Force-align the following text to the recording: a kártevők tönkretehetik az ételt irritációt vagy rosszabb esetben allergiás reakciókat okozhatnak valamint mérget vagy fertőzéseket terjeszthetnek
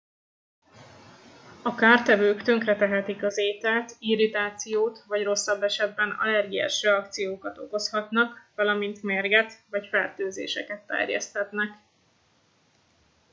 a 1.61 1.75
kártevők 1.75 2.41
tönkretehetik 2.41 3.23
az 3.23 3.37
ételt 3.37 3.95
irritációt 3.99 5.03
vagy 5.07 5.23
rosszabb 5.23 5.63
esetben 5.63 6.11
allergiás 6.19 6.81
reakciókat 6.83 7.57
okozhatnak 7.57 8.33
valamint 8.55 9.03
mérget 9.03 9.59
vagy 9.69 9.87
fertőzéseket 9.87 10.81
terjeszthetnek 10.87 11.71